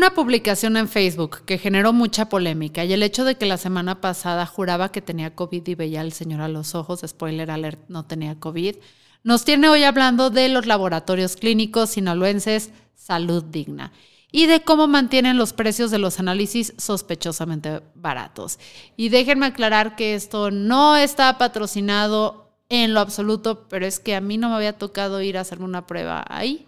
[0.00, 4.00] Una publicación en Facebook que generó mucha polémica y el hecho de que la semana
[4.00, 8.06] pasada juraba que tenía COVID y veía al señor a los ojos, spoiler alert, no
[8.06, 8.76] tenía COVID,
[9.24, 13.92] nos tiene hoy hablando de los laboratorios clínicos sinaloenses Salud Digna
[14.32, 18.58] y de cómo mantienen los precios de los análisis sospechosamente baratos.
[18.96, 24.22] Y déjenme aclarar que esto no está patrocinado en lo absoluto, pero es que a
[24.22, 26.66] mí no me había tocado ir a hacerme una prueba ahí.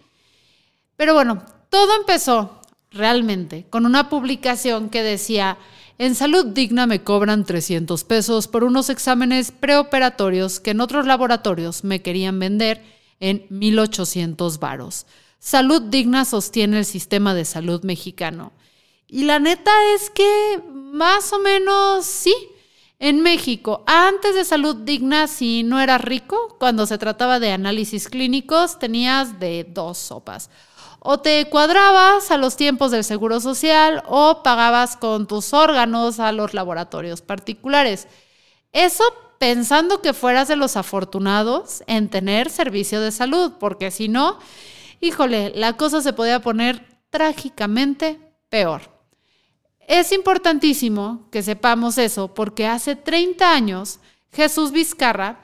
[0.99, 2.59] Pero bueno, todo empezó
[2.93, 5.59] realmente, con una publicación que decía,
[5.99, 11.85] en salud digna me cobran 300 pesos por unos exámenes preoperatorios que en otros laboratorios
[11.85, 12.83] me querían vender
[13.21, 15.07] en 1800 varos.
[15.39, 18.53] Salud digna sostiene el sistema de salud mexicano.
[19.07, 22.35] Y la neta es que más o menos sí.
[22.99, 28.09] En México, antes de salud digna, si no eras rico, cuando se trataba de análisis
[28.09, 30.51] clínicos, tenías de dos sopas
[31.05, 36.31] o te cuadrabas a los tiempos del Seguro Social o pagabas con tus órganos a
[36.31, 38.07] los laboratorios particulares.
[38.71, 39.03] Eso
[39.39, 44.39] pensando que fueras de los afortunados en tener servicio de salud, porque si no,
[45.01, 48.83] híjole, la cosa se podía poner trágicamente peor.
[49.81, 53.99] Es importantísimo que sepamos eso porque hace 30 años
[54.31, 55.41] Jesús Vizcarra,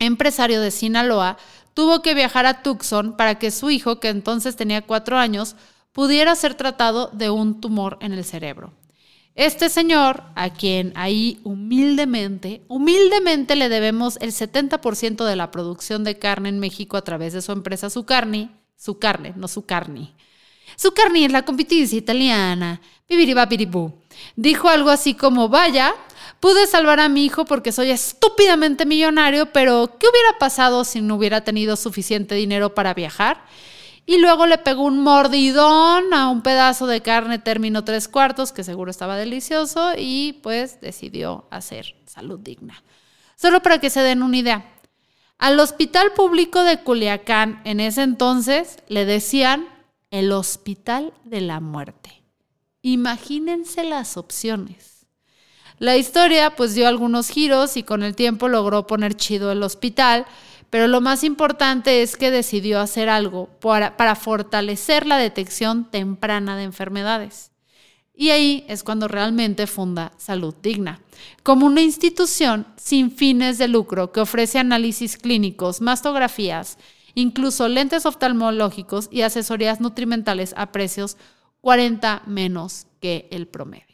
[0.00, 1.36] empresario de Sinaloa,
[1.74, 5.56] tuvo que viajar a Tucson para que su hijo, que entonces tenía cuatro años,
[5.92, 8.72] pudiera ser tratado de un tumor en el cerebro.
[9.34, 16.18] Este señor, a quien ahí humildemente, humildemente le debemos el 70% de la producción de
[16.18, 20.14] carne en México a través de su empresa Su Carne, Su Carne, no Su Carne.
[20.76, 23.94] Su Carne es la competición italiana, pibiribapiribú.
[24.36, 25.94] Dijo algo así como, vaya,
[26.40, 31.16] Pude salvar a mi hijo porque soy estúpidamente millonario, pero ¿qué hubiera pasado si no
[31.16, 33.44] hubiera tenido suficiente dinero para viajar?
[34.06, 38.64] Y luego le pegó un mordidón a un pedazo de carne término tres cuartos, que
[38.64, 42.82] seguro estaba delicioso, y pues decidió hacer salud digna.
[43.36, 44.64] Solo para que se den una idea.
[45.38, 49.68] Al hospital público de Culiacán en ese entonces le decían
[50.10, 52.22] el hospital de la muerte.
[52.82, 54.89] Imagínense las opciones.
[55.80, 60.26] La historia pues dio algunos giros y con el tiempo logró poner chido el hospital,
[60.68, 66.64] pero lo más importante es que decidió hacer algo para, fortalecer la detección temprana de
[66.64, 67.50] enfermedades.
[68.14, 71.00] Y ahí es cuando realmente funda Salud Digna,
[71.42, 76.76] como una institución sin fines de lucro que ofrece análisis clínicos, mastografías,
[77.14, 81.16] incluso lentes oftalmológicos y asesorías nutrimentales a precios
[81.62, 83.89] 40 menos que el promedio.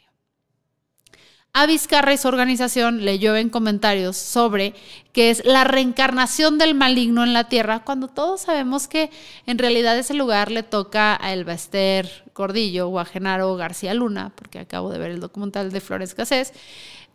[1.53, 4.75] A Vizcarra y su organización le llueven comentarios sobre
[5.11, 9.09] que es la reencarnación del maligno en la tierra, cuando todos sabemos que
[9.47, 14.59] en realidad ese lugar le toca a Elbaster Cordillo o a Genaro García Luna, porque
[14.59, 16.53] acabo de ver el documental de Flores Casés.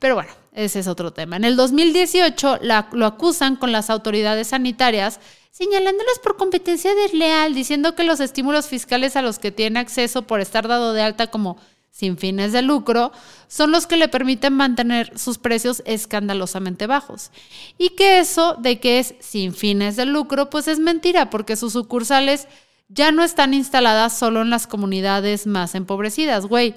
[0.00, 1.36] Pero bueno, ese es otro tema.
[1.36, 2.58] En el 2018
[2.90, 5.20] lo acusan con las autoridades sanitarias
[5.52, 10.40] señalándoles por competencia desleal, diciendo que los estímulos fiscales a los que tiene acceso por
[10.40, 11.58] estar dado de alta como
[11.92, 13.12] sin fines de lucro
[13.48, 17.30] son los que le permiten mantener sus precios escandalosamente bajos.
[17.76, 21.74] Y que eso de que es sin fines de lucro, pues es mentira, porque sus
[21.74, 22.48] sucursales
[22.88, 26.74] ya no están instaladas solo en las comunidades más empobrecidas, güey.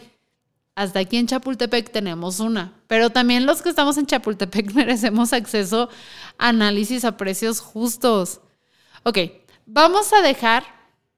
[0.75, 5.89] Hasta aquí en Chapultepec tenemos una, pero también los que estamos en Chapultepec merecemos acceso
[6.37, 8.41] a análisis a precios justos.
[9.03, 9.19] Ok,
[9.65, 10.65] vamos a dejar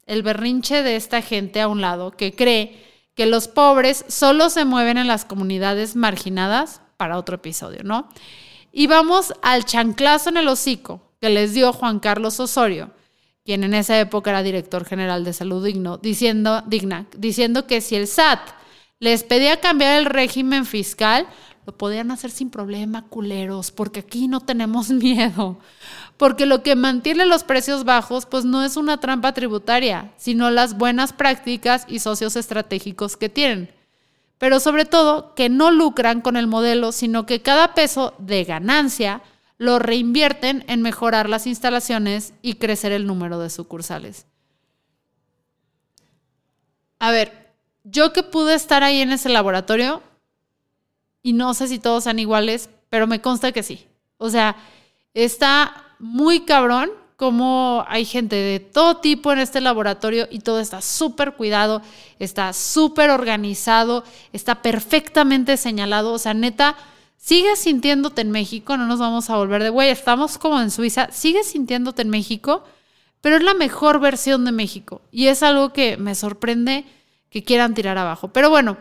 [0.05, 2.86] el berrinche de esta gente a un lado que cree
[3.17, 8.07] que los pobres solo se mueven en las comunidades marginadas para otro episodio, ¿no?
[8.71, 12.91] Y vamos al chanclazo en el hocico que les dio Juan Carlos Osorio,
[13.43, 17.95] quien en esa época era director general de Salud Digno, diciendo, digna, diciendo que si
[17.95, 18.39] el SAT
[18.99, 21.27] les pedía cambiar el régimen fiscal,
[21.67, 25.59] lo podían hacer sin problema, culeros, porque aquí no tenemos miedo.
[26.15, 30.77] Porque lo que mantiene los precios bajos, pues no es una trampa tributaria, sino las
[30.77, 33.69] buenas prácticas y socios estratégicos que tienen.
[34.37, 39.21] Pero sobre todo, que no lucran con el modelo, sino que cada peso de ganancia
[39.57, 44.25] lo reinvierten en mejorar las instalaciones y crecer el número de sucursales.
[46.99, 47.51] A ver,
[47.83, 50.01] yo que pude estar ahí en ese laboratorio,
[51.21, 53.85] y no sé si todos sean iguales, pero me consta que sí.
[54.17, 54.55] O sea,
[55.13, 60.81] está muy cabrón como hay gente de todo tipo en este laboratorio y todo está
[60.81, 61.81] súper cuidado,
[62.19, 64.03] está súper organizado,
[64.33, 66.13] está perfectamente señalado.
[66.13, 66.75] O sea, neta,
[67.17, 71.09] sigues sintiéndote en México, no nos vamos a volver de güey, estamos como en Suiza,
[71.11, 72.63] sigues sintiéndote en México,
[73.19, 75.01] pero es la mejor versión de México.
[75.11, 76.85] Y es algo que me sorprende
[77.31, 78.29] que quieran tirar abajo.
[78.29, 78.77] Pero bueno,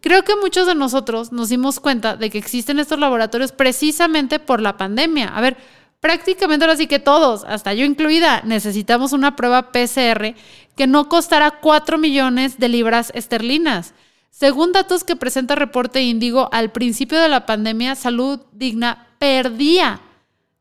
[0.00, 4.60] Creo que muchos de nosotros nos dimos cuenta de que existen estos laboratorios precisamente por
[4.60, 5.28] la pandemia.
[5.28, 5.56] A ver,
[6.00, 10.34] prácticamente ahora sí que todos, hasta yo incluida, necesitamos una prueba PCR
[10.76, 13.94] que no costará 4 millones de libras esterlinas.
[14.30, 20.00] Según datos que presenta Reporte Índigo, al principio de la pandemia, Salud Digna perdía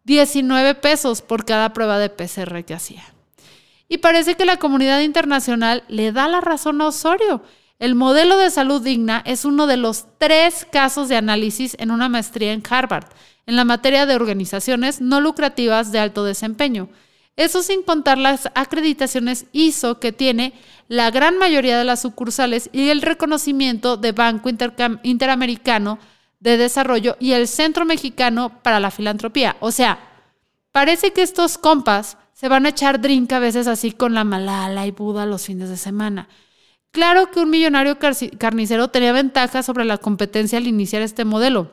[0.05, 3.03] 19 pesos por cada prueba de PCR que hacía.
[3.87, 7.43] Y parece que la comunidad internacional le da la razón a Osorio
[7.79, 12.09] el modelo de salud digna es uno de los tres casos de análisis en una
[12.09, 13.05] maestría en Harvard,
[13.45, 16.89] en la materia de organizaciones no lucrativas de alto desempeño.
[17.35, 20.53] Eso sin contar las acreditaciones ISO que tiene
[20.87, 24.49] la gran mayoría de las sucursales y el reconocimiento de Banco
[25.03, 25.99] Interamericano
[26.39, 29.55] de Desarrollo y el Centro Mexicano para la Filantropía.
[29.59, 29.99] O sea,
[30.71, 34.87] parece que estos compas se van a echar drink a veces así con la Malala
[34.87, 36.27] y Buda los fines de semana.
[36.91, 37.97] Claro que un millonario
[38.37, 41.69] carnicero tenía ventaja sobre la competencia al iniciar este modelo,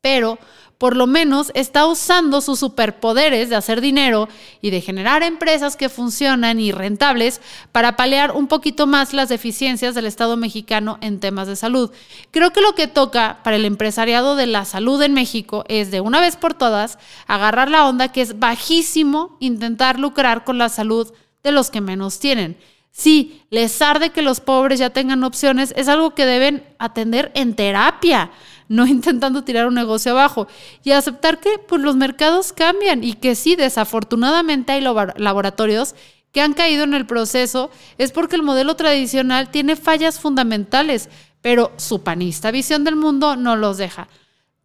[0.00, 0.38] pero
[0.78, 4.28] por lo menos está usando sus superpoderes de hacer dinero
[4.60, 7.40] y de generar empresas que funcionan y rentables
[7.70, 11.92] para paliar un poquito más las deficiencias del Estado mexicano en temas de salud.
[12.32, 16.00] Creo que lo que toca para el empresariado de la salud en México es de
[16.00, 21.12] una vez por todas agarrar la onda que es bajísimo intentar lucrar con la salud
[21.42, 22.58] de los que menos tienen
[22.96, 27.56] Sí, les arde que los pobres ya tengan opciones, es algo que deben atender en
[27.56, 28.30] terapia,
[28.68, 30.46] no intentando tirar un negocio abajo.
[30.84, 35.96] Y aceptar que pues, los mercados cambian y que sí, desafortunadamente hay laboratorios
[36.30, 37.68] que han caído en el proceso,
[37.98, 41.08] es porque el modelo tradicional tiene fallas fundamentales,
[41.42, 44.06] pero su panista visión del mundo no los deja.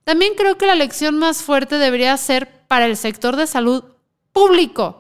[0.03, 3.85] También creo que la lección más fuerte debería ser para el sector de salud
[4.33, 4.98] público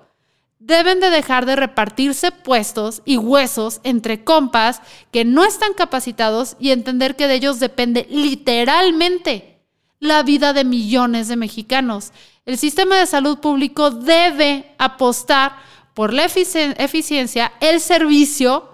[0.59, 6.71] deben de dejar de repartirse puestos y huesos entre compas que no están capacitados y
[6.71, 9.63] entender que de ellos depende literalmente
[9.99, 12.11] la vida de millones de mexicanos.
[12.45, 15.57] El sistema de salud público debe apostar
[15.93, 18.69] por la eficiencia, el servicio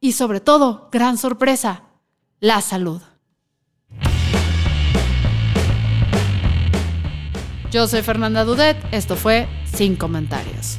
[0.00, 1.84] y sobre todo, gran sorpresa,
[2.40, 3.00] la salud.
[7.70, 10.78] Yo soy Fernanda Dudet, esto fue Sin Comentarios.